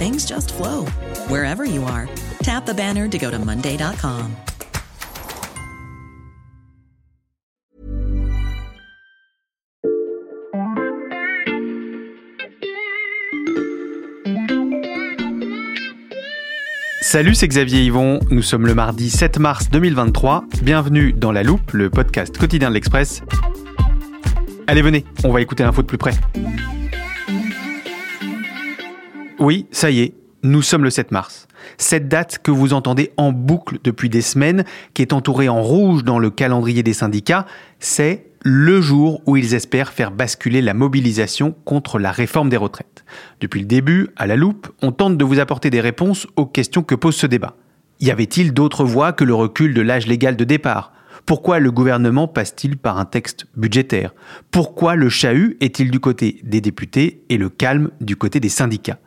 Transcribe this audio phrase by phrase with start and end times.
[0.00, 0.86] things just flow
[1.28, 2.08] wherever you are.
[2.42, 4.34] Tap the banner to go to Monday.com.
[17.02, 18.20] Salut, c'est Xavier Yvon.
[18.30, 20.44] Nous sommes le mardi 7 mars 2023.
[20.62, 23.22] Bienvenue dans La Loupe, le podcast quotidien de l'Express.
[24.68, 26.12] Allez, venez, on va écouter l'info de plus près.
[29.40, 31.48] Oui, ça y est, nous sommes le 7 mars.
[31.78, 36.04] Cette date que vous entendez en boucle depuis des semaines, qui est entourée en rouge
[36.04, 37.46] dans le calendrier des syndicats,
[37.78, 43.06] c'est le jour où ils espèrent faire basculer la mobilisation contre la réforme des retraites.
[43.40, 46.82] Depuis le début, à la loupe, on tente de vous apporter des réponses aux questions
[46.82, 47.56] que pose ce débat.
[47.98, 50.92] Y avait-il d'autres voies que le recul de l'âge légal de départ?
[51.24, 54.14] Pourquoi le gouvernement passe-t-il par un texte budgétaire?
[54.50, 58.98] Pourquoi le chahut est-il du côté des députés et le calme du côté des syndicats?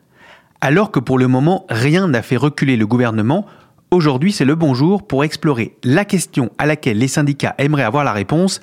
[0.66, 3.46] Alors que pour le moment, rien n'a fait reculer le gouvernement,
[3.92, 8.06] aujourd'hui c'est le bon jour pour explorer la question à laquelle les syndicats aimeraient avoir
[8.06, 8.62] la réponse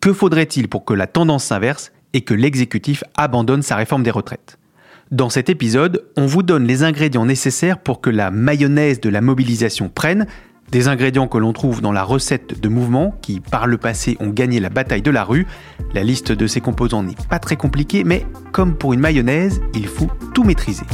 [0.00, 4.58] que faudrait-il pour que la tendance s'inverse et que l'exécutif abandonne sa réforme des retraites?
[5.10, 9.20] Dans cet épisode, on vous donne les ingrédients nécessaires pour que la mayonnaise de la
[9.20, 10.26] mobilisation prenne,
[10.72, 14.30] des ingrédients que l'on trouve dans la recette de mouvements qui, par le passé, ont
[14.30, 15.46] gagné la bataille de la rue.
[15.92, 19.86] La liste de ces composants n'est pas très compliquée, mais comme pour une mayonnaise, il
[19.86, 20.86] faut tout maîtriser.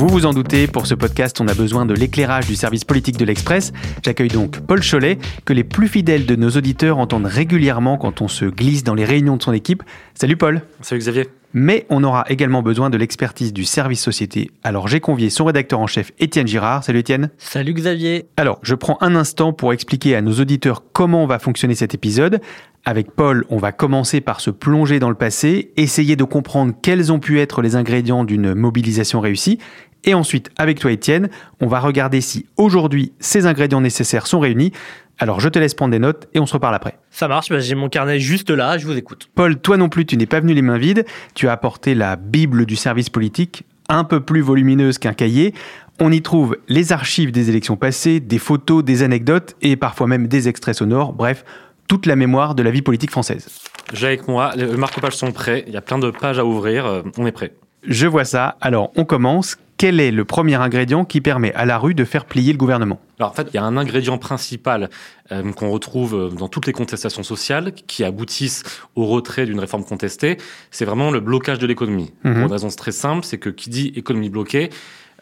[0.00, 3.18] Vous vous en doutez, pour ce podcast, on a besoin de l'éclairage du service politique
[3.18, 3.74] de l'Express.
[4.02, 8.26] J'accueille donc Paul Cholet, que les plus fidèles de nos auditeurs entendent régulièrement quand on
[8.28, 9.82] se glisse dans les réunions de son équipe.
[10.14, 10.62] Salut Paul.
[10.80, 11.28] Salut Xavier.
[11.52, 14.50] Mais on aura également besoin de l'expertise du service société.
[14.62, 16.82] Alors j'ai convié son rédacteur en chef Étienne Girard.
[16.82, 17.28] Salut Étienne.
[17.36, 18.26] Salut Xavier.
[18.38, 22.40] Alors je prends un instant pour expliquer à nos auditeurs comment va fonctionner cet épisode.
[22.86, 27.12] Avec Paul, on va commencer par se plonger dans le passé, essayer de comprendre quels
[27.12, 29.58] ont pu être les ingrédients d'une mobilisation réussie,
[30.04, 31.28] et ensuite, avec toi Étienne,
[31.60, 34.72] on va regarder si aujourd'hui ces ingrédients nécessaires sont réunis.
[35.18, 36.98] Alors je te laisse prendre des notes et on se reparle après.
[37.10, 39.28] Ça marche, bah, j'ai mon carnet juste là, je vous écoute.
[39.34, 41.04] Paul, toi non plus, tu n'es pas venu les mains vides.
[41.34, 45.52] Tu as apporté la Bible du service politique, un peu plus volumineuse qu'un cahier.
[46.00, 50.28] On y trouve les archives des élections passées, des photos, des anecdotes et parfois même
[50.28, 51.12] des extraits sonores.
[51.12, 51.44] Bref,
[51.86, 53.48] toute la mémoire de la vie politique française.
[53.92, 56.86] J'ai avec moi, les marque-pages sont prêts, il y a plein de pages à ouvrir,
[56.86, 57.52] euh, on est prêt.
[57.82, 58.56] Je vois ça.
[58.60, 59.56] Alors, on commence.
[59.80, 63.00] Quel est le premier ingrédient qui permet à la rue de faire plier le gouvernement?
[63.18, 64.90] Alors en fait, il y a un ingrédient principal
[65.32, 68.62] euh, qu'on retrouve euh, dans toutes les contestations sociales qui aboutissent
[68.94, 70.36] au retrait d'une réforme contestée.
[70.70, 72.12] C'est vraiment le blocage de l'économie.
[72.24, 72.34] Mhm.
[72.34, 74.68] Pour une raison très simple, c'est que qui dit économie bloquée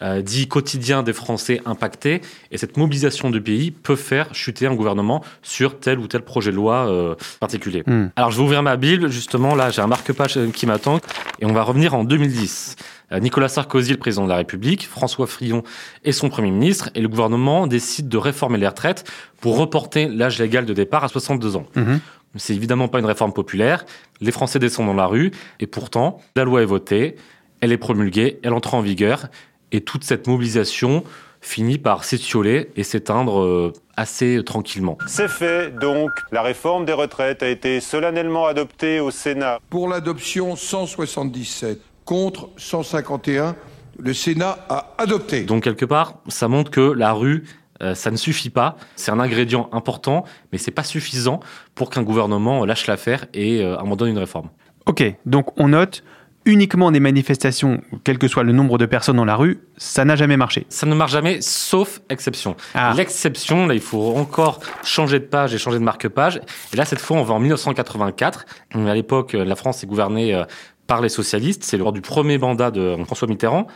[0.03, 2.21] euh, dit quotidien des Français impactés.
[2.51, 6.51] Et cette mobilisation du pays peut faire chuter un gouvernement sur tel ou tel projet
[6.51, 7.83] de loi euh, particulier.
[7.87, 8.09] Hmm.
[8.17, 11.01] Alors je vais ouvrir ma Bible, justement, là j'ai un marque-page euh, qui m'attend,
[11.41, 12.77] et on va revenir en 2010.
[13.13, 15.63] Euh, Nicolas Sarkozy, le président de la République, François Fillon
[16.05, 19.11] est son Premier ministre, et le gouvernement décide de réformer les retraites
[19.41, 21.67] pour reporter l'âge légal de départ à 62 ans.
[21.77, 22.01] Mhm.
[22.37, 23.87] C'est évidemment pas une réforme populaire,
[24.21, 27.17] les Français descendent dans la rue, et pourtant, la loi est votée,
[27.61, 29.29] elle est promulguée, elle entre en vigueur,
[29.73, 31.05] et toute cette mobilisation
[31.41, 34.99] finit par s'étioler et s'éteindre euh, assez tranquillement.
[35.07, 36.11] C'est fait, donc.
[36.33, 39.61] La réforme des retraites a été solennellement adoptée au Sénat.
[39.71, 43.55] Pour l'adoption 177 contre 151,
[43.99, 45.43] le Sénat a adopté.
[45.43, 47.45] Donc quelque part, ça montre que la rue,
[47.83, 48.77] euh, ça ne suffit pas.
[48.97, 51.41] C'est un ingrédient important, mais c'est pas suffisant
[51.75, 54.51] pour qu'un gouvernement lâche l'affaire et euh, abandonne une réforme.
[54.87, 56.03] Ok, donc on note
[56.49, 60.17] uniquement des manifestations, quel que soit le nombre de personnes dans la rue, ça n'a
[60.17, 60.67] jamais marché.
[60.71, 62.57] Ça ne marche jamais, sauf exception.
[62.75, 62.95] Ah.
[62.97, 66.41] L'exception, là, il faut encore changer de page et changer de marque-page.
[66.73, 68.47] Et là, cette fois, on va en 1984.
[68.75, 70.45] À l'époque, la France est gouvernée euh,
[70.87, 71.65] par les socialistes.
[71.65, 73.67] C'est lors du premier mandat de François Mitterrand.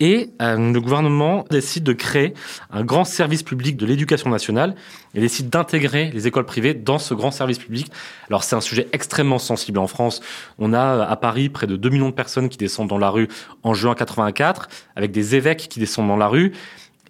[0.00, 2.34] Et euh, le gouvernement décide de créer
[2.72, 4.74] un grand service public de l'éducation nationale
[5.14, 7.92] et décide d'intégrer les écoles privées dans ce grand service public.
[8.28, 10.20] Alors c'est un sujet extrêmement sensible en France.
[10.58, 13.08] On a euh, à Paris près de 2 millions de personnes qui descendent dans la
[13.08, 13.28] rue
[13.62, 16.52] en juin 84, avec des évêques qui descendent dans la rue.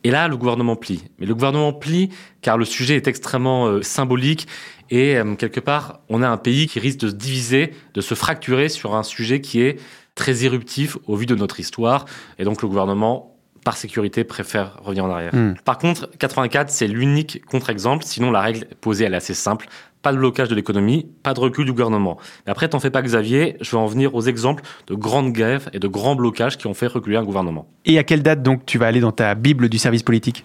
[0.07, 1.05] Et là, le gouvernement plie.
[1.19, 2.11] Mais le gouvernement plie
[2.43, 4.47] car le sujet est extrêmement euh, symbolique
[4.91, 8.69] et quelque part, on a un pays qui risque de se diviser, de se fracturer
[8.69, 9.81] sur un sujet qui est
[10.15, 12.05] très éruptif au vu de notre histoire.
[12.39, 15.35] Et donc le gouvernement, par sécurité, préfère revenir en arrière.
[15.35, 15.55] Hmm.
[15.65, 18.05] Par contre, 84, c'est l'unique contre-exemple.
[18.05, 19.67] Sinon, la règle posée, elle est assez simple.
[20.03, 22.19] Pas de blocage de l'économie, pas de recul du gouvernement.
[22.47, 23.57] Mais après, t'en fais pas, Xavier.
[23.63, 26.75] Je vais en venir aux exemples de grandes grèves et de grands blocages qui ont
[26.75, 27.67] fait reculer un gouvernement.
[27.87, 30.45] Et à quelle date donc tu vas aller dans ta Bible du service politique?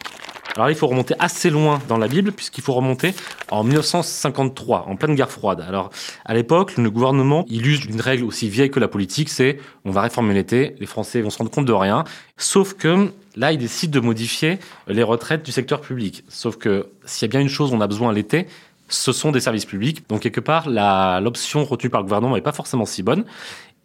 [0.60, 3.14] Alors il faut remonter assez loin dans la Bible, puisqu'il faut remonter
[3.50, 5.64] en 1953, en pleine guerre froide.
[5.66, 5.90] Alors
[6.26, 9.92] à l'époque, le gouvernement, il use une règle aussi vieille que la politique, c'est on
[9.92, 12.04] va réformer l'été, les Français vont se rendre compte de rien.
[12.36, 14.60] Sauf que là, il décide de modifier
[14.90, 16.26] les retraites du secteur public.
[16.28, 18.46] Sauf que s'il y a bien une chose on a besoin l'été,
[18.90, 20.04] ce sont des services publics.
[20.10, 20.70] Donc quelque part,
[21.22, 23.24] l'option retenue par le gouvernement n'est pas forcément si bonne.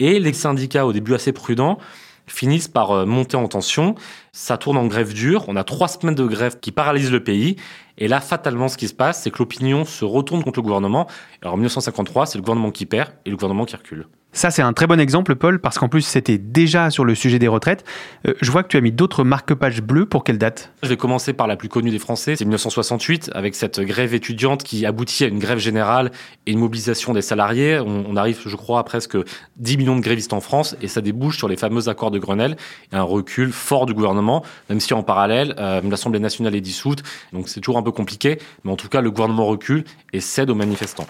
[0.00, 1.78] Et les syndicats, au début assez prudents,
[2.26, 3.94] finissent par euh, monter en tension.
[4.36, 5.44] Ça tourne en grève dure.
[5.46, 7.54] On a trois semaines de grève qui paralysent le pays.
[7.98, 11.06] Et là, fatalement, ce qui se passe, c'est que l'opinion se retourne contre le gouvernement.
[11.40, 14.08] Alors, en 1953, c'est le gouvernement qui perd et le gouvernement qui recule.
[14.34, 17.38] Ça, c'est un très bon exemple, Paul, parce qu'en plus, c'était déjà sur le sujet
[17.38, 17.84] des retraites.
[18.26, 20.06] Euh, je vois que tu as mis d'autres marque-pages bleus.
[20.06, 20.72] Pour quelle date?
[20.82, 24.64] Je vais commencer par la plus connue des Français, c'est 1968, avec cette grève étudiante
[24.64, 26.10] qui aboutit à une grève générale
[26.46, 27.78] et une mobilisation des salariés.
[27.78, 29.16] On, on arrive, je crois, à presque
[29.58, 32.56] 10 millions de grévistes en France, et ça débouche sur les fameux accords de Grenelle
[32.92, 34.23] et un recul fort du gouvernement,
[34.68, 38.38] même si en parallèle, euh, l'Assemblée nationale est dissoute, donc c'est toujours un peu compliqué,
[38.64, 41.06] mais en tout cas, le gouvernement recule et cède aux manifestants.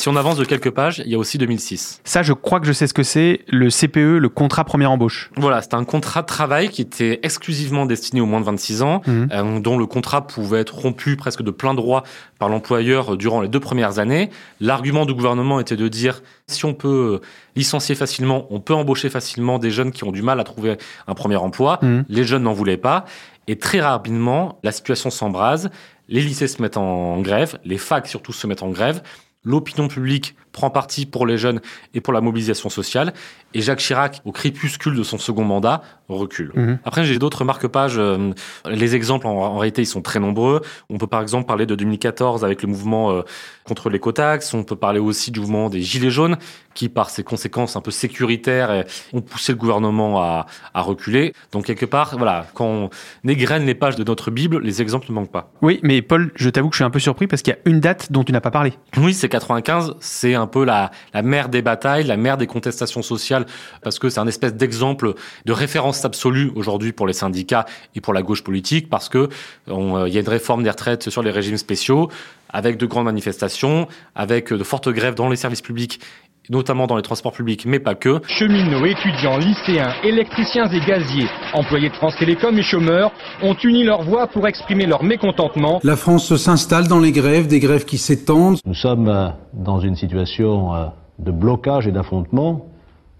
[0.00, 2.00] Si on avance de quelques pages, il y a aussi 2006.
[2.04, 5.30] Ça, je crois que je sais ce que c'est, le CPE, le contrat première embauche.
[5.36, 9.02] Voilà, c'était un contrat de travail qui était exclusivement destiné aux moins de 26 ans,
[9.06, 9.28] Mhm.
[9.30, 12.04] euh, dont le contrat pouvait être rompu presque de plein droit
[12.38, 14.30] par l'employeur durant les deux premières années.
[14.58, 17.20] L'argument du gouvernement était de dire, si on peut
[17.54, 21.14] licencier facilement, on peut embaucher facilement des jeunes qui ont du mal à trouver un
[21.14, 21.78] premier emploi.
[21.82, 22.06] Mhm.
[22.08, 23.04] Les jeunes n'en voulaient pas.
[23.48, 25.68] Et très rapidement, la situation s'embrase.
[26.08, 29.02] Les lycées se mettent en grève, les facs surtout se mettent en grève.
[29.42, 31.60] L'opinion publique prend parti pour les jeunes
[31.94, 33.12] et pour la mobilisation sociale.
[33.54, 36.52] Et Jacques Chirac, au crépuscule de son second mandat, recule.
[36.54, 36.78] Mhm.
[36.84, 37.96] Après, j'ai d'autres marque-pages.
[37.98, 38.30] euh,
[38.68, 40.60] les exemples, en, en réalité, ils sont très nombreux.
[40.88, 43.22] On peut par exemple parler de 2014 avec le mouvement euh,
[43.64, 44.54] contre l'écotaxe.
[44.54, 46.36] On peut parler aussi du mouvement des Gilets jaunes
[46.74, 51.32] qui, par ses conséquences un peu sécuritaires, ont poussé le gouvernement à, à reculer.
[51.52, 52.90] Donc, quelque part, voilà, quand on
[53.28, 55.52] égrène les pages de notre Bible, les exemples ne manquent pas.
[55.62, 57.60] Oui, mais Paul, je t'avoue que je suis un peu surpris parce qu'il y a
[57.70, 58.72] une date dont tu n'as pas parlé.
[58.96, 60.90] Oui, c'est 95, c'est un peu la,
[61.22, 63.46] mère des batailles, la mère des contestations sociales,
[63.82, 65.14] parce que c'est un espèce d'exemple
[65.44, 69.28] de référence absolue aujourd'hui pour les syndicats et pour la gauche politique, parce que
[69.68, 72.10] euh, il y a une réforme des retraites sur les régimes spéciaux,
[72.48, 76.00] avec de grandes manifestations, avec de fortes grèves dans les services publics
[76.50, 78.20] notamment dans les transports publics, mais pas que.
[78.26, 83.12] Cheminots, étudiants, lycéens, électriciens et gaziers, employés de France Télécom et chômeurs
[83.42, 85.80] ont uni leur voix pour exprimer leur mécontentement.
[85.82, 88.58] La France s'installe dans les grèves, des grèves qui s'étendent.
[88.66, 90.86] Nous sommes euh, dans une situation euh,
[91.18, 92.66] de blocage et d'affrontement.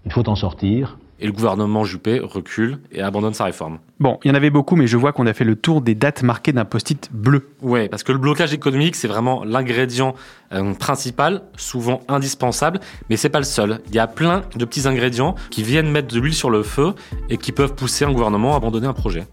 [0.05, 0.97] Il faut en sortir.
[1.21, 3.77] Et le gouvernement Juppé recule et abandonne sa réforme.
[3.99, 5.93] Bon, il y en avait beaucoup, mais je vois qu'on a fait le tour des
[5.93, 7.47] dates marquées d'un post-it bleu.
[7.61, 10.15] Ouais, parce que le blocage économique, c'est vraiment l'ingrédient
[10.51, 13.79] euh, principal, souvent indispensable, mais c'est pas le seul.
[13.89, 16.95] Il y a plein de petits ingrédients qui viennent mettre de l'huile sur le feu
[17.29, 19.27] et qui peuvent pousser un gouvernement à abandonner un projet.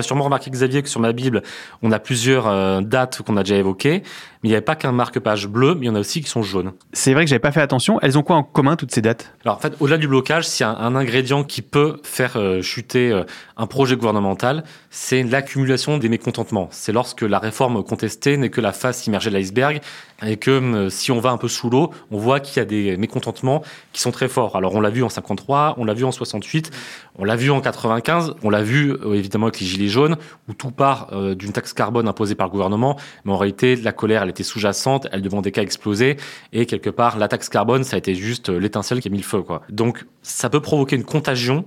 [0.00, 1.42] T'as sûrement remarqué, Xavier, que sur ma Bible,
[1.82, 4.02] on a plusieurs euh, dates qu'on a déjà évoquées,
[4.42, 6.30] mais il n'y avait pas qu'un marque-page bleu, mais il y en a aussi qui
[6.30, 6.72] sont jaunes.
[6.94, 7.98] C'est vrai que j'avais pas fait attention.
[8.00, 9.34] Elles ont quoi en commun, toutes ces dates?
[9.44, 12.38] Alors en fait, au-delà du blocage, s'il y a un, un ingrédient qui peut faire
[12.38, 13.24] euh, chuter euh,
[13.58, 16.68] un projet gouvernemental, c'est l'accumulation des mécontentements.
[16.70, 19.82] C'est lorsque la réforme contestée n'est que la face immergée de l'iceberg
[20.26, 22.64] et que euh, si on va un peu sous l'eau, on voit qu'il y a
[22.64, 24.56] des mécontentements qui sont très forts.
[24.56, 26.70] Alors on l'a vu en 53, on l'a vu en 68,
[27.18, 30.16] on l'a vu en 95, on l'a vu euh, évidemment avec les gilets jaunes
[30.48, 33.92] où tout part euh, d'une taxe carbone imposée par le gouvernement, mais en réalité la
[33.92, 36.16] colère elle était sous-jacente, elle demandait qu'à exploser
[36.52, 39.24] et quelque part la taxe carbone ça a été juste l'étincelle qui a mis le
[39.24, 39.44] feu.
[39.68, 41.64] Donc ça peut provoquer une contagion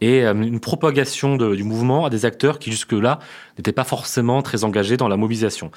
[0.00, 3.18] et euh, une propagation du mouvement à des acteurs qui jusque-là
[3.58, 5.70] n'étaient pas forcément très engagés dans la mobilisation.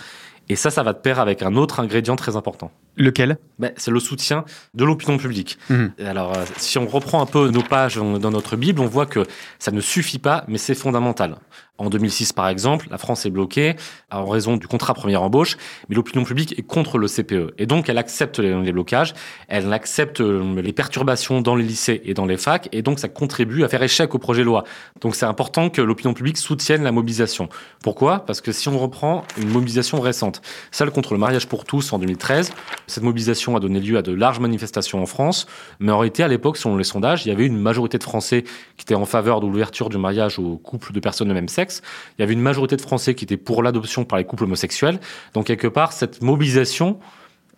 [0.50, 2.72] Et ça, ça va de pair avec un autre ingrédient très important.
[2.98, 3.38] Lequel?
[3.60, 5.58] Ben, C'est le soutien de l'opinion publique.
[5.70, 5.94] Mhm.
[6.06, 9.26] Alors, euh, si on reprend un peu nos pages dans notre Bible, on voit que
[9.60, 11.38] ça ne suffit pas, mais c'est fondamental.
[11.80, 13.76] En 2006, par exemple, la France est bloquée
[14.12, 15.56] en raison du contrat première embauche,
[15.88, 17.54] mais l'opinion publique est contre le CPE.
[17.58, 19.14] Et donc, elle accepte les, les blocages,
[19.48, 23.08] elle accepte euh, les perturbations dans les lycées et dans les facs, et donc ça
[23.08, 24.66] contribue à faire échec au projet de loi.
[25.00, 27.48] Donc, c'est important que l'opinion publique soutienne la mobilisation.
[27.82, 28.26] Pourquoi?
[28.26, 30.39] Parce que si on reprend une mobilisation récente,
[30.72, 32.52] celle contre le mariage pour tous en 2013,
[32.88, 35.48] cette mobilisation a donné lieu à de larges manifestations en France,
[35.80, 38.44] mais en réalité, à l'époque, selon les sondages, il y avait une majorité de Français
[38.78, 41.82] qui étaient en faveur de l'ouverture du mariage aux couples de personnes de même sexe,
[42.18, 45.00] il y avait une majorité de Français qui étaient pour l'adoption par les couples homosexuels.
[45.34, 47.00] Donc quelque part, cette mobilisation,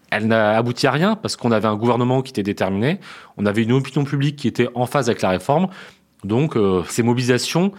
[0.09, 2.99] elle n'a abouti à rien parce qu'on avait un gouvernement qui était déterminé,
[3.37, 5.67] on avait une opinion publique qui était en phase avec la réforme.
[6.23, 7.71] Donc euh, ces mobilisations,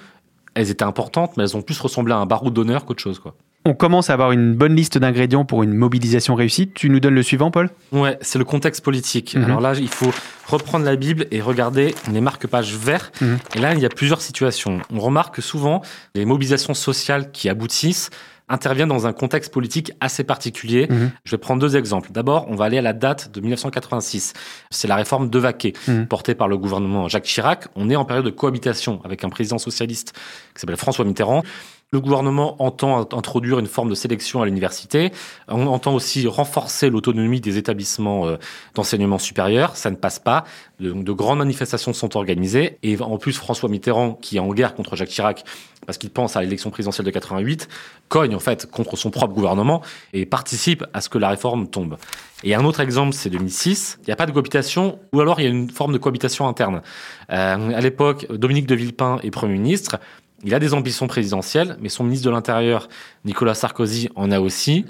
[0.54, 3.34] elles étaient importantes, mais elles ont plus ressemblé à un baroud d'honneur qu'autre chose, quoi.
[3.64, 6.70] On commence à avoir une bonne liste d'ingrédients pour une mobilisation réussie.
[6.74, 7.70] Tu nous donnes le suivant, Paul?
[7.92, 9.36] Ouais, c'est le contexte politique.
[9.36, 9.44] Mhm.
[9.44, 10.10] Alors là, il faut
[10.48, 13.12] reprendre la Bible et regarder les marque-pages verts.
[13.20, 13.38] Mhm.
[13.54, 14.80] Et là, il y a plusieurs situations.
[14.92, 15.80] On remarque que souvent,
[16.16, 18.10] les mobilisations sociales qui aboutissent
[18.48, 20.88] interviennent dans un contexte politique assez particulier.
[20.90, 21.12] Mhm.
[21.24, 22.10] Je vais prendre deux exemples.
[22.10, 24.32] D'abord, on va aller à la date de 1986.
[24.70, 25.72] C'est la réforme de Vaquet,
[26.08, 27.68] portée par le gouvernement Jacques Chirac.
[27.76, 30.14] On est en période de cohabitation avec un président socialiste
[30.54, 31.44] qui s'appelle François Mitterrand.
[31.94, 35.12] Le gouvernement entend introduire une forme de sélection à l'université.
[35.46, 38.38] On entend aussi renforcer l'autonomie des établissements euh,
[38.74, 39.76] d'enseignement supérieur.
[39.76, 40.44] Ça ne passe pas.
[40.80, 42.78] De, de grandes manifestations sont organisées.
[42.82, 45.44] Et en plus, François Mitterrand, qui est en guerre contre Jacques Chirac,
[45.84, 47.68] parce qu'il pense à l'élection présidentielle de 88,
[48.08, 49.82] cogne en fait contre son propre gouvernement
[50.14, 51.98] et participe à ce que la réforme tombe.
[52.44, 53.98] Et un autre exemple, c'est 2006.
[54.00, 56.48] Il n'y a pas de cohabitation, ou alors il y a une forme de cohabitation
[56.48, 56.82] interne.
[57.30, 59.98] Euh, à l'époque, Dominique de Villepin est Premier ministre.
[60.44, 62.88] Il a des ambitions présidentielles, mais son ministre de l'Intérieur,
[63.24, 64.84] Nicolas Sarkozy, en a aussi.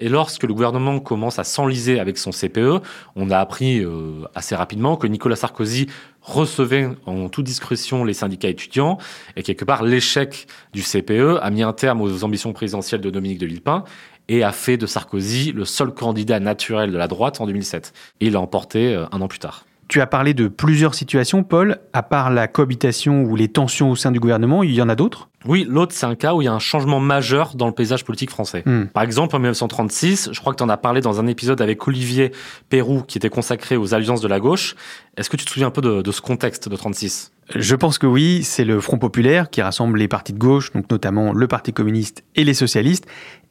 [0.00, 2.82] Et lorsque le gouvernement commence à s'enliser avec son CPE,
[3.16, 5.88] on a appris euh, assez rapidement que Nicolas Sarkozy
[6.22, 8.98] recevait en toute discrétion les syndicats étudiants
[9.34, 13.38] et quelque part l'échec du CPE a mis un terme aux ambitions présidentielles de Dominique
[13.38, 13.82] de Villepin
[14.28, 17.92] et a fait de Sarkozy le seul candidat naturel de la droite en 2007.
[18.20, 19.64] Et il l'a emporté euh, un an plus tard.
[19.88, 21.78] Tu as parlé de plusieurs situations, Paul.
[21.94, 24.94] À part la cohabitation ou les tensions au sein du gouvernement, il y en a
[24.94, 25.30] d'autres?
[25.46, 28.04] Oui, l'autre, c'est un cas où il y a un changement majeur dans le paysage
[28.04, 28.62] politique français.
[28.66, 28.86] Hmm.
[28.86, 31.88] Par exemple, en 1936, je crois que tu en as parlé dans un épisode avec
[31.88, 32.32] Olivier
[32.68, 34.74] Perrou, qui était consacré aux alliances de la gauche.
[35.16, 37.98] Est-ce que tu te souviens un peu de, de ce contexte de 36 Je pense
[37.98, 41.48] que oui, c'est le Front populaire qui rassemble les partis de gauche, donc notamment le
[41.48, 43.06] Parti communiste et les socialistes,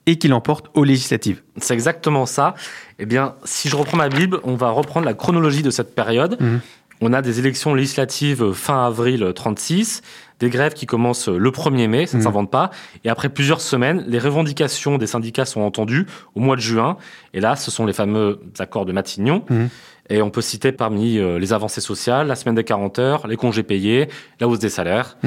[0.07, 1.43] et qui l'emporte aux législatives.
[1.57, 2.55] C'est exactement ça.
[2.97, 6.37] Eh bien, si je reprends ma Bible, on va reprendre la chronologie de cette période.
[6.39, 6.61] Mhm.
[6.99, 10.01] On a des élections législatives fin avril 36,
[10.39, 12.25] des grèves qui commencent le 1er mai, ça ne Mhm.
[12.25, 12.71] s'invente pas.
[13.03, 16.97] Et après plusieurs semaines, les revendications des syndicats sont entendues au mois de juin.
[17.35, 19.43] Et là, ce sont les fameux accords de Matignon.
[19.49, 19.69] Mhm.
[20.09, 23.35] Et on peut citer parmi euh, les avancées sociales, la semaine des 40 heures, les
[23.35, 24.07] congés payés,
[24.39, 25.17] la hausse des salaires.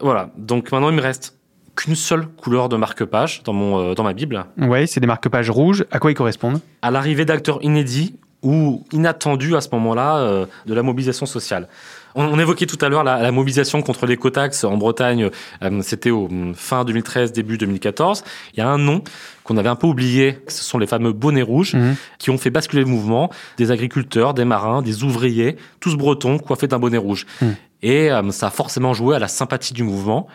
[0.00, 0.30] Voilà.
[0.38, 1.36] Donc maintenant, il me reste
[1.76, 4.44] qu'une seule couleur de marque-page dans, mon, euh, dans ma Bible.
[4.58, 5.84] Ouais, c'est des marque-pages rouges.
[5.90, 6.60] À quoi ils correspondent?
[6.82, 11.68] À l'arrivée d'acteurs inédits ou inattendus à ce moment-là euh, de la mobilisation sociale.
[12.14, 15.30] On, on évoquait tout à l'heure la, la mobilisation contre l'écotaxe en Bretagne,
[15.62, 18.24] euh, c'était au mm, fin 2013, début 2014.
[18.52, 19.02] Il y a un nom
[19.44, 21.94] qu'on avait un peu oublié, ce sont les fameux bonnets rouges Mhm.
[22.18, 26.66] qui ont fait basculer le mouvement, des agriculteurs, des marins, des ouvriers, tous bretons coiffés
[26.66, 27.26] d'un bonnet rouge.
[27.40, 27.54] Mhm.
[27.84, 30.28] Et ça a forcément joué à la sympathie du mouvement.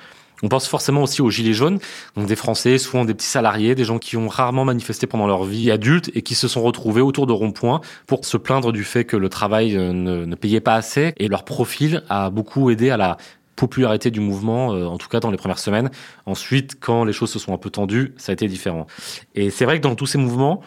[0.44, 1.80] On pense forcément aussi aux gilets jaunes,
[2.16, 5.46] donc des Français, souvent des petits salariés, des gens qui ont rarement manifesté pendant leur
[5.46, 9.04] vie adulte et qui se sont retrouvés autour de ronds-points pour se plaindre du fait
[9.06, 11.14] que le travail euh, ne, payait pas assez.
[11.18, 13.18] Et leur profil a beaucoup aidé à la
[13.56, 15.90] popularité du mouvement, euh, en tout cas dans les premières semaines.
[16.28, 18.86] Ensuite, quand les choses se sont un peu tendues, ça a été différent.
[19.34, 20.62] Et c'est vrai que dans tous ces mouvements,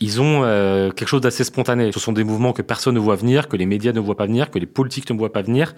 [0.00, 1.92] ils ont euh, quelque chose d'assez spontané.
[1.92, 4.26] Ce sont des mouvements que personne ne voit venir, que les médias ne voient pas
[4.26, 5.74] venir, que les politiques ne voient pas venir.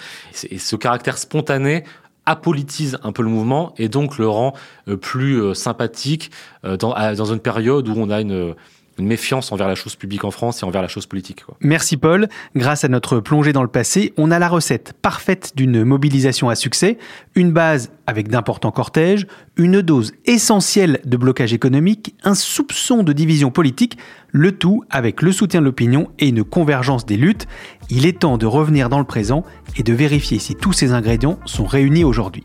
[0.50, 1.84] Et ce caractère spontané
[2.26, 4.52] apolitise un peu le mouvement et donc le rend
[4.88, 6.30] euh, plus euh, sympathique
[6.64, 8.54] euh, dans, une période où on a une,
[8.98, 11.44] une méfiance envers la chose publique en France et envers la chose politique.
[11.60, 12.28] Merci Paul.
[12.54, 16.54] Grâce à notre plongée dans le passé, on a la recette parfaite d'une mobilisation à
[16.54, 16.98] succès,
[17.34, 19.26] une base avec d'importants cortèges,
[19.56, 23.98] une dose essentielle de blocage économique, un soupçon de division politique,
[24.30, 27.46] le tout avec le soutien de l'opinion et une convergence des luttes.
[27.90, 29.44] Il est temps de revenir dans le présent
[29.76, 32.44] et de vérifier si tous ces ingrédients sont réunis aujourd'hui.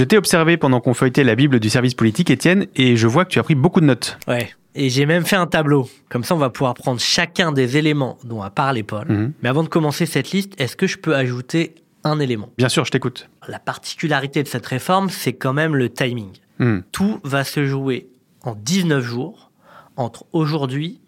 [0.00, 3.26] Je t'ai observé pendant qu'on feuilletait la Bible du service politique, Étienne, et je vois
[3.26, 4.16] que tu as pris beaucoup de notes.
[4.26, 4.48] Ouais.
[4.74, 5.90] Et j'ai même fait un tableau.
[6.08, 9.04] Comme ça, on va pouvoir prendre chacun des éléments dont a parlé Paul.
[9.06, 9.32] Mhm.
[9.42, 12.48] Mais avant de commencer cette liste, est-ce que je peux ajouter un élément?
[12.56, 13.28] Bien sûr, je t'écoute.
[13.46, 16.30] La particularité de cette réforme, c'est quand même le timing.
[16.60, 16.78] Hmm.
[16.92, 18.08] Tout va se jouer
[18.42, 19.50] en 19 jours
[19.96, 21.02] entre aujourd'hui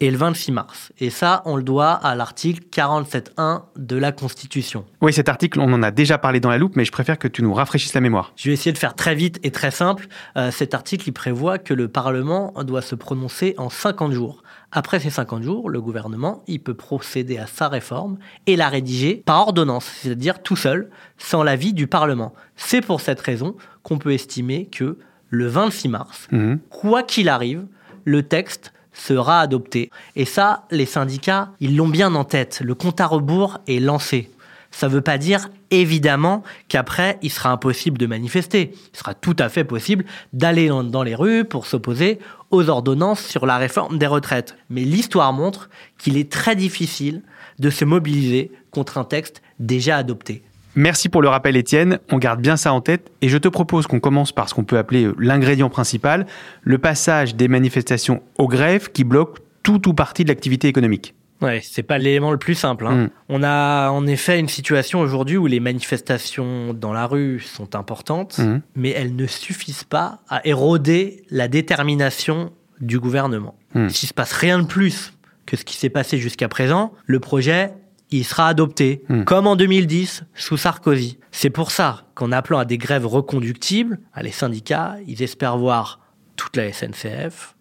[0.00, 0.92] et le 26 mars.
[0.98, 4.84] Et ça, on le doit à l'article 47.1 de la Constitution.
[5.02, 7.28] Oui, cet article, on en a déjà parlé dans la loupe, mais je préfère que
[7.28, 8.32] tu nous rafraîchisses la mémoire.
[8.36, 10.06] Je vais essayer de faire très vite et très simple.
[10.36, 14.42] Euh, cet article, il prévoit que le Parlement doit se prononcer en 50 jours.
[14.72, 19.16] Après ces 50 jours, le gouvernement, il peut procéder à sa réforme et la rédiger
[19.26, 22.32] par ordonnance, c'est-à-dire tout seul, sans l'avis du Parlement.
[22.56, 24.96] C'est pour cette raison qu'on peut estimer que
[25.28, 26.58] le 26 mars, Mhm.
[26.70, 27.66] quoi qu'il arrive,
[28.04, 29.90] le texte sera adopté.
[30.16, 32.60] Et ça, les syndicats, ils l'ont bien en tête.
[32.62, 34.30] Le compte à rebours est lancé.
[34.70, 38.72] Ça ne veut pas dire, évidemment, qu'après, il sera impossible de manifester.
[38.94, 43.46] Il sera tout à fait possible d'aller dans, les rues pour s'opposer aux ordonnances sur
[43.46, 44.56] la réforme des retraites.
[44.68, 47.22] Mais l'histoire montre qu'il est très difficile
[47.58, 50.42] de se mobiliser contre un texte déjà adopté.
[50.76, 51.98] Merci pour le rappel, Étienne.
[52.10, 53.10] On garde bien ça en tête.
[53.22, 56.26] Et je te propose qu'on commence par ce qu'on peut appeler euh, l'ingrédient principal,
[56.62, 61.14] le passage des manifestations aux grèves qui bloquent tout ou partie de l'activité économique.
[61.42, 62.86] Ouais, c'est pas l'élément le plus simple.
[62.86, 62.94] hein.
[63.06, 63.10] Mm.
[63.30, 68.38] On a en effet une situation aujourd'hui où les manifestations dans la rue sont importantes,
[68.38, 68.60] Mhm.
[68.76, 73.54] mais elles ne suffisent pas à éroder la détermination du gouvernement.
[73.74, 73.88] Mm.
[73.88, 75.14] S'il se passe rien de plus
[75.46, 77.72] que ce qui s'est passé jusqu'à présent, le projet
[78.10, 79.24] il sera adopté, Mm.
[79.24, 81.18] comme en 2010 sous Sarkozy.
[81.30, 86.00] C'est pour ça qu'en appelant à des grèves reconductibles, à les syndicats, ils espèrent voir
[86.36, 87.54] toute la SNCF,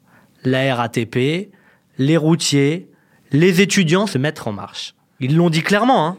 [0.43, 1.51] la RATP,
[1.97, 2.89] les routiers,
[3.31, 4.95] les étudiants se mettre en marche.
[5.19, 6.17] Ils l'ont dit clairement, hein.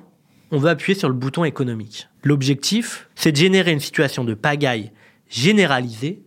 [0.51, 2.09] on veut appuyer sur le bouton économique.
[2.23, 4.93] L'objectif, c'est de générer une situation de pagaille
[5.29, 6.23] généralisée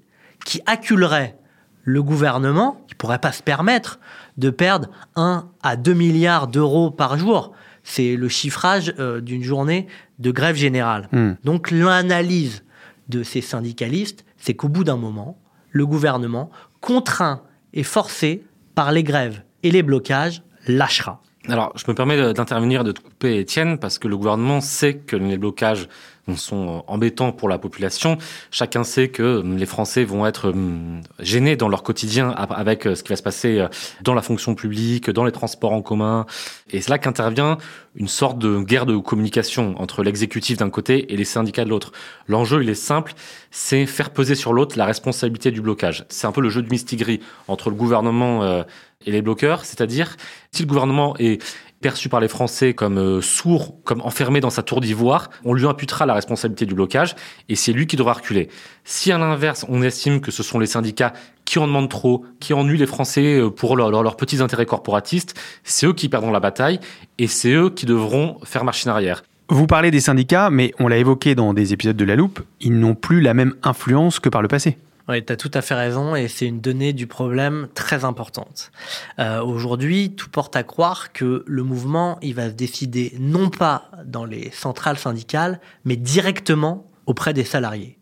[0.46, 1.38] qui acculerait
[1.84, 4.00] le gouvernement, qui pourrait pas se permettre
[4.38, 7.52] de perdre 1 à 2 milliards d'euros par jour.
[7.84, 9.88] C'est le chiffrage euh, d'une journée
[10.20, 11.10] de grève générale.
[11.12, 11.34] Hmm.
[11.44, 12.64] Donc l'analyse
[13.10, 15.38] de ces syndicalistes, c'est qu'au bout d'un moment,
[15.72, 16.50] le gouvernement,
[16.82, 17.42] contraint
[17.74, 18.44] et forcé
[18.76, 21.22] par les grèves et les blocages, lâchera.
[21.50, 24.96] Alors, je me permets d'intervenir et de te couper, Étienne, parce que le gouvernement sait
[24.96, 25.90] que les blocages
[26.36, 28.18] sont embêtants pour la population.
[28.52, 32.96] Chacun sait que hum, les Français vont être hum, gênés dans leur quotidien avec euh,
[32.96, 33.68] ce qui va se passer euh,
[34.02, 36.26] dans la fonction publique, dans les transports en commun.
[36.72, 37.58] Et c'est là qu'intervient
[37.96, 41.92] une sorte de guerre de communication entre l'exécutif d'un côté et les syndicats de l'autre.
[42.28, 43.14] L'enjeu, il est simple,
[43.52, 46.06] c'est faire peser sur l'autre la responsabilité du blocage.
[46.10, 48.64] C'est un peu le jeu de mistigris entre le gouvernement euh,
[49.06, 50.16] et les bloqueurs, c'est-à-dire
[50.52, 51.42] si le gouvernement est
[51.84, 55.68] perçu par les Français comme euh, sourd, comme enfermé dans sa tour d'ivoire, on lui
[55.68, 57.16] imputera la responsabilité du blocage
[57.50, 58.50] et c'est lui qui devra reculer.
[58.86, 61.14] Si à l'inverse, on estime que ce sont les syndicats
[61.46, 64.66] qui en demandent trop, qui ennuient les Français euh, pour leur- leur- leurs petits intérêts
[64.66, 66.80] corporatistes, c'est eux qui perdront la bataille
[67.20, 69.24] et c'est eux qui devront faire machine arrière.
[69.50, 72.80] Vous parlez des syndicats, mais on l'a évoqué dans des épisodes de La Loupe, ils
[72.80, 74.78] n'ont plus la même influence que par le passé.
[75.10, 78.72] Oui, tu as tout à fait raison et c'est une donnée du problème très importante.
[79.20, 83.92] Euh, Aujourd'hui, tout porte à croire que le mouvement, il va se décider non pas
[84.06, 88.00] dans les centrales syndicales, mais directement auprès des salariés.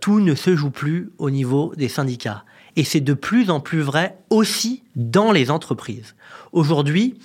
[0.00, 2.44] Tout ne se joue plus au niveau des syndicats.
[2.74, 6.16] Et c'est de plus en plus vrai aussi dans les entreprises.
[6.50, 7.16] Aujourd'hui,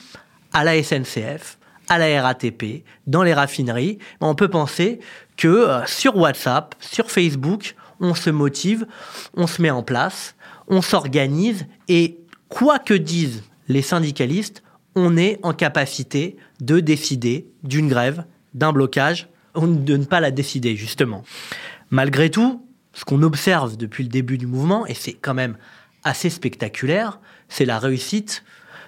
[0.54, 1.58] à la SNCF,
[1.90, 5.00] à la RATP, dans les raffineries, on peut penser
[5.36, 8.86] que euh, sur WhatsApp, sur Facebook, on se motive,
[9.36, 10.36] on se met en place,
[10.68, 14.64] on s'organise et quoi que disent les syndicalistes,
[14.96, 20.32] on est en capacité de décider d'une grève, d'un blocage, ou de ne pas la
[20.32, 21.24] décider justement.
[21.90, 25.58] Malgré tout, ce qu'on observe depuis le début du mouvement, et c'est quand même
[26.04, 28.44] assez spectaculaire, c'est la réussite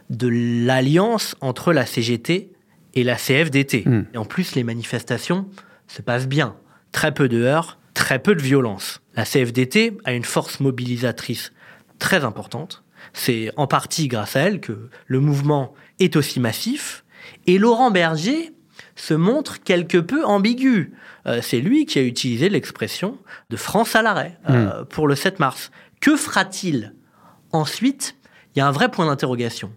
[0.09, 0.27] de
[0.65, 2.51] l'alliance entre la CGT
[2.93, 3.83] et la CFDT.
[3.85, 4.05] Mm.
[4.13, 5.47] Et en plus, les manifestations
[5.87, 6.55] se passent bien.
[6.91, 9.01] Très peu de heurts, très peu de violence.
[9.15, 11.51] La CFDT a une force mobilisatrice
[11.97, 12.83] très importante.
[13.11, 17.03] C'est en partie grâce à elle que le mouvement est aussi massif.
[17.47, 18.53] Et Laurent Berger
[18.95, 20.93] se montre quelque peu ambigu.
[21.25, 23.17] Euh, c'est lui qui a utilisé l'expression
[23.49, 25.71] de France à l'arrêt euh, pour le 7 mars.
[25.99, 26.93] Que fera-t-il
[27.51, 28.15] Ensuite,
[28.55, 29.71] il y a un vrai point d'interrogation.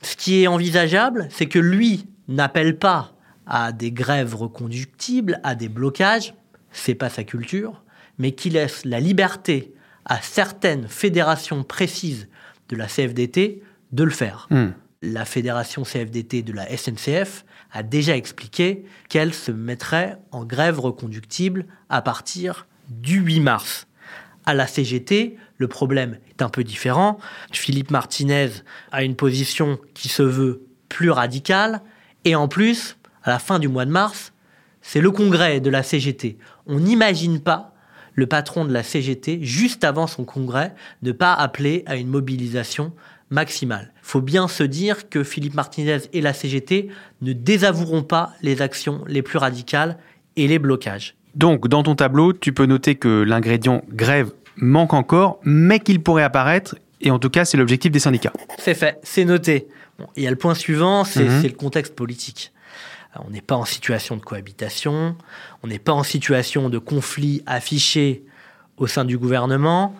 [0.00, 3.14] Ce qui est envisageable, c'est que lui n'appelle pas
[3.46, 6.34] à des grèves reconductibles, à des blocages,
[6.74, 7.82] c'est pas sa culture,
[8.18, 9.72] mais qui laisse la liberté
[10.04, 12.28] à certaines fédérations précises
[12.68, 14.46] de la CFDT de le faire.
[14.50, 14.70] Hmm.
[15.02, 21.66] La fédération CFDT de la SNCF a déjà expliqué qu'elle se mettrait en grève reconductible
[21.88, 23.86] à partir du 8 mars.
[24.46, 27.18] À la CGT, le problème est un peu différent.
[27.52, 28.50] Philippe Martinez
[28.92, 31.80] a une position qui se veut plus radicale.
[32.24, 34.32] Et en plus, à la fin du mois de mars,
[34.82, 36.38] c'est le congrès de la CGT.
[36.66, 37.72] On n'imagine pas
[38.14, 40.72] le patron de la CGT, juste avant son congrès,
[41.02, 42.92] ne pas appeler à une mobilisation
[43.30, 43.92] maximale.
[43.96, 46.88] Il faut bien se dire que Philippe Martinez et la CGT
[47.22, 49.98] ne désavoueront pas les actions les plus radicales
[50.36, 51.16] et les blocages.
[51.34, 56.22] Donc, dans ton tableau, tu peux noter que l'ingrédient grève manque encore, mais qu'il pourrait
[56.22, 58.32] apparaître, et en tout cas, c'est l'objectif des syndicats.
[58.58, 59.66] C'est fait, c'est noté.
[59.98, 61.42] Bon, il y a le point suivant, c'est Mhm.
[61.42, 62.52] c'est le contexte politique.
[63.24, 65.16] On n'est pas en situation de cohabitation,
[65.62, 68.24] on n'est pas en situation de conflit affiché
[68.76, 69.94] au sein du gouvernement,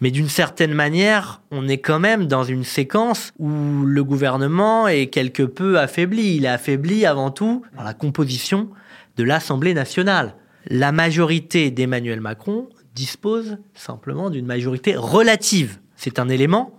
[0.00, 3.50] mais d'une certaine manière, on est quand même dans une séquence où
[3.84, 6.36] le gouvernement est quelque peu affaibli.
[6.36, 8.68] Il est affaibli avant tout par la composition
[9.16, 10.34] de l'Assemblée nationale.
[10.68, 15.78] La majorité d'Emmanuel Macron dispose simplement d'une majorité relative.
[15.96, 16.72] C'est un élément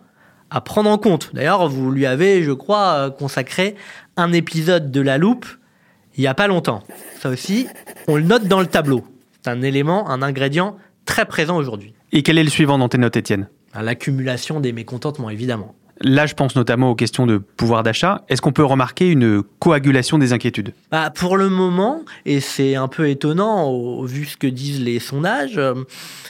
[0.49, 1.31] à prendre en compte.
[1.33, 3.75] D'ailleurs, vous lui avez, je crois, euh, consacré
[4.17, 5.45] un épisode de La Loupe
[6.17, 6.83] il n'y a pas longtemps.
[7.19, 7.67] Ça aussi,
[8.07, 9.05] on le note dans le tableau.
[9.41, 10.75] C'est un élément, un ingrédient
[11.05, 11.93] très présent aujourd'hui.
[12.11, 13.47] Et quel est le suivant dans tes notes, Étienne?
[13.79, 15.75] L'accumulation des mécontentements, évidemment.
[16.01, 18.21] Là, je pense notamment aux questions de pouvoir d'achat.
[18.29, 20.73] Est-ce qu'on peut remarquer une coagulation des inquiétudes?
[20.91, 24.99] Bah, pour le moment, et c'est un peu étonnant au, vu ce que disent les
[24.99, 25.73] sondages, euh,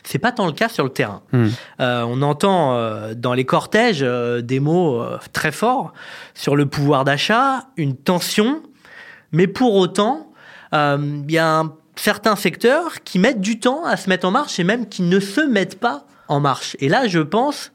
[0.03, 1.21] c'est pas tant le cas sur le terrain.
[1.33, 1.47] Hmm.
[1.79, 5.03] Euh, on entend euh, dans les cortèges euh, des mots
[5.33, 5.93] très forts
[6.33, 8.61] sur le pouvoir d'achat, une tension,
[9.31, 10.31] mais pour autant,
[10.73, 14.59] il y a un, certains secteurs qui mettent du temps à se mettre en marche
[14.59, 16.75] et même qui ne se mettent pas en marche.
[16.79, 17.71] Et là, je pense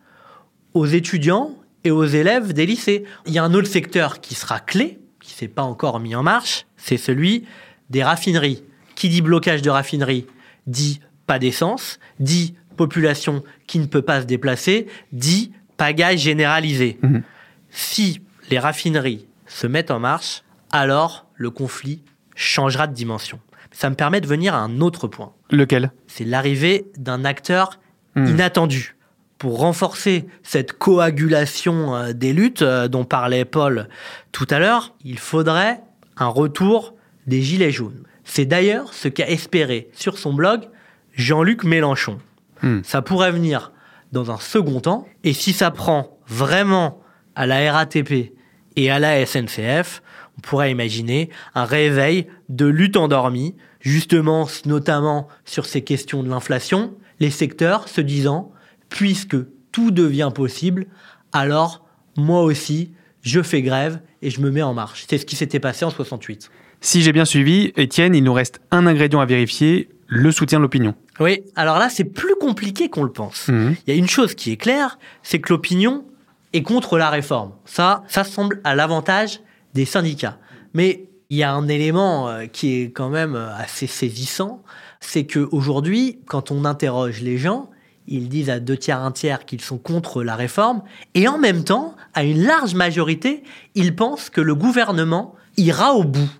[0.74, 1.52] aux étudiants
[1.84, 3.04] et aux élèves des lycées.
[3.26, 6.22] Il y a un autre secteur qui sera clé, qui s'est pas encore mis en
[6.22, 7.44] marche, c'est celui
[7.90, 8.62] des raffineries.
[8.94, 10.26] Qui dit blocage de raffinerie
[10.66, 16.98] dit pas d'essence, dit population qui ne peut pas se déplacer, dit pagaille généralisée.
[17.02, 17.22] Mhm.
[17.70, 22.02] Si les raffineries se mettent en marche, alors le conflit
[22.34, 23.40] changera de dimension.
[23.72, 25.92] Ça me permet de venir à un autre point Lequel?
[26.06, 27.78] C'est l'arrivée d'un acteur
[28.14, 28.26] Hmm.
[28.26, 28.94] inattendu.
[29.42, 33.88] Pour renforcer cette coagulation euh, des luttes euh, dont parlait Paul
[34.30, 35.80] tout à l'heure, il faudrait
[36.16, 36.94] un retour
[37.26, 38.04] des Gilets jaunes.
[38.22, 40.68] C'est d'ailleurs ce qu'a espéré sur son blog
[41.14, 42.20] Jean-Luc Mélenchon.
[42.62, 42.82] Hmm.
[42.84, 43.72] Ça pourrait venir
[44.12, 47.02] dans un second temps, et si ça prend vraiment
[47.34, 48.32] à la RATP
[48.76, 50.04] et à la SNCF,
[50.38, 56.94] on pourrait imaginer un réveil de lutte endormie, justement, notamment sur ces questions de l'inflation,
[57.18, 58.51] les secteurs se disant,
[58.92, 59.36] puisque
[59.72, 60.86] tout devient possible,
[61.32, 61.84] alors
[62.16, 65.06] moi aussi, je fais grève et je me mets en marche.
[65.08, 66.50] C'est ce qui s'était passé en 68.
[66.82, 70.62] Si j'ai bien suivi, Étienne, il nous reste un ingrédient à vérifier, le soutien de
[70.62, 70.94] l'opinion.
[71.20, 73.48] Oui, alors là, c'est plus compliqué qu'on le pense.
[73.48, 73.76] Mhm.
[73.86, 76.04] Il y a une chose qui est claire, c'est que l'opinion
[76.52, 77.52] est contre la réforme.
[77.64, 79.40] Ça, ça semble à l'avantage
[79.72, 80.38] des syndicats.
[80.74, 84.62] Mais il y a un élément euh, qui est quand même euh, assez saisissant,
[85.00, 87.70] c'est que aujourd'hui, quand on interroge les gens,
[88.06, 90.82] ils disent à deux tiers, un tiers qu'ils sont contre la réforme,
[91.14, 93.42] et en même temps, à une large majorité,
[93.74, 96.30] ils pensent que le gouvernement ira au bout.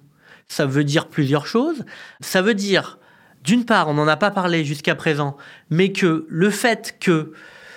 [0.49, 1.85] Ça veut dire plusieurs choses.
[2.21, 2.99] Ça veut dire,
[3.45, 5.37] d'une part, on n'en a pas parlé jusqu'à présent,
[5.71, 7.33] mais que le fait que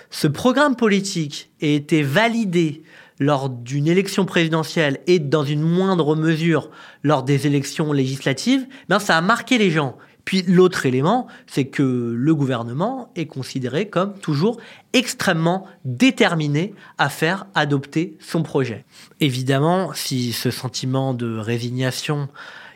[0.09, 2.83] ce programme politique ait été validé
[3.19, 6.69] lors d'une élection présidentielle et dans une moindre mesure
[7.03, 9.97] lors des élections législatives, ben ça a marqué les gens.
[10.25, 11.83] Puis l'autre élément, c'est que
[12.15, 14.59] le gouvernement est considéré comme toujours
[14.93, 18.85] extrêmement déterminé à faire adopter son projet.
[19.19, 22.27] Évidemment, si ce sentiment de résignation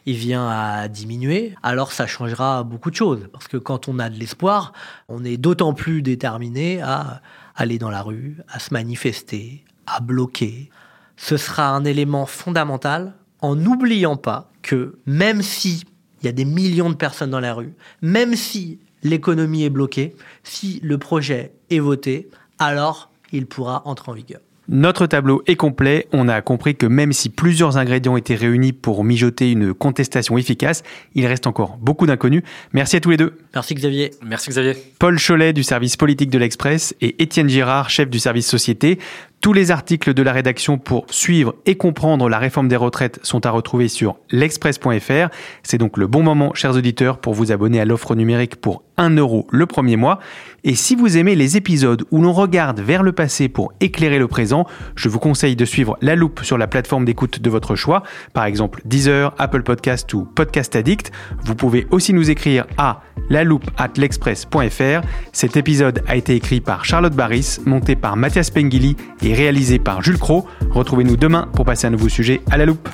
[0.06, 3.28] il vient à diminuer, alors ça changera beaucoup de choses.
[3.32, 4.74] Parce que quand on a de l'espoir,
[5.08, 7.22] on est d'autant plus déterminé à
[7.56, 10.70] aller dans la rue, à se manifester, à bloquer.
[11.18, 15.84] Ce sera un élément fondamental en n'oubliant pas que même si
[16.22, 20.16] il y a des millions de personnes dans la rue, même si l'économie est bloquée,
[20.44, 24.42] si le projet est voté, alors il pourra entrer en vigueur.
[24.72, 26.08] Notre tableau est complet.
[26.14, 30.84] On a compris que même si plusieurs ingrédients étaient réunis pour mijoter une contestation efficace,
[31.16, 32.44] il reste encore beaucoup d'inconnus.
[32.72, 33.36] Merci à tous les deux.
[33.56, 34.12] Merci Xavier.
[34.24, 34.76] Merci Xavier.
[35.00, 39.00] Paul Cholet du service politique de l'Express et Étienne Girard, chef du service société.
[39.42, 43.46] Tous les articles de la rédaction pour suivre et comprendre la réforme des retraites sont
[43.46, 45.30] à retrouver sur l'express.fr.
[45.64, 49.16] C'est donc le bon moment, chers auditeurs, pour vous abonner à l'offre numérique pour 1
[49.16, 50.20] euro le premier mois.
[50.64, 54.28] Et si vous aimez les épisodes où l'on regarde vers le passé pour éclairer le
[54.28, 58.04] présent, je vous conseille de suivre La Loupe sur la plateforme d'écoute de votre choix,
[58.34, 61.12] par exemple Deezer, Apple Podcast ou Podcast Addict.
[61.46, 65.08] Vous pouvez aussi nous écrire à la loupe at l'express.fr.
[65.32, 70.02] Cet épisode a été écrit par Charlotte Barris, monté par Mathias Pengili et réalisé par
[70.02, 70.46] Jules Cro.
[70.72, 72.90] Retrouvez-nous demain pour passer un nouveau sujet à la loupe.